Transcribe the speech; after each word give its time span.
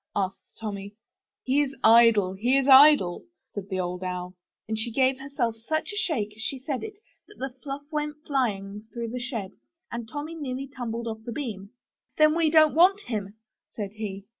asked 0.15 0.57
Tommy. 0.59 0.95
*'He 1.43 1.61
is 1.61 1.75
idle, 1.83 2.33
he 2.33 2.57
is 2.57 2.67
idle,'' 2.67 3.23
said 3.53 3.69
the 3.69 3.79
Old 3.79 4.03
Owl, 4.03 4.33
and 4.67 4.75
she 4.75 4.89
gave 4.89 5.19
herself 5.19 5.55
such 5.55 5.93
a 5.93 5.95
shake 5.95 6.35
as 6.35 6.41
she 6.41 6.57
said 6.57 6.83
it 6.83 6.97
that 7.27 7.37
the 7.37 7.53
fluff 7.61 7.83
went 7.91 8.15
flying 8.25 8.87
through 8.91 9.09
the 9.09 9.19
shed, 9.19 9.51
and 9.91 10.09
Tommy 10.09 10.33
nearly 10.33 10.67
tumbled 10.67 11.05
off 11.07 11.21
the 11.23 11.31
beam. 11.31 11.69
'Then 12.17 12.33
we 12.35 12.49
don't 12.49 12.73
want 12.73 13.01
him," 13.01 13.35
said 13.75 13.91
he. 13.93 14.25